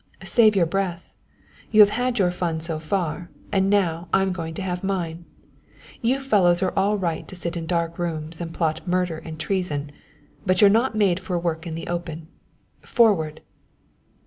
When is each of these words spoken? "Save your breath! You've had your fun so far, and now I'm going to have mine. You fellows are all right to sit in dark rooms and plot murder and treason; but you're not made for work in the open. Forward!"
"Save 0.23 0.55
your 0.55 0.65
breath! 0.65 1.11
You've 1.69 1.91
had 1.91 2.17
your 2.17 2.31
fun 2.31 2.59
so 2.59 2.79
far, 2.79 3.29
and 3.51 3.69
now 3.69 4.07
I'm 4.11 4.33
going 4.33 4.55
to 4.55 4.63
have 4.63 4.83
mine. 4.83 5.25
You 6.01 6.19
fellows 6.19 6.63
are 6.63 6.73
all 6.75 6.97
right 6.97 7.27
to 7.27 7.35
sit 7.35 7.55
in 7.55 7.67
dark 7.67 7.99
rooms 7.99 8.41
and 8.41 8.51
plot 8.51 8.87
murder 8.87 9.19
and 9.19 9.39
treason; 9.39 9.91
but 10.43 10.59
you're 10.59 10.71
not 10.71 10.95
made 10.95 11.19
for 11.19 11.37
work 11.37 11.67
in 11.67 11.75
the 11.75 11.85
open. 11.85 12.29
Forward!" 12.81 13.41